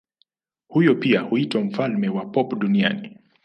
[0.67, 3.17] Huyu pia huitwa mfalme wa pop duniani.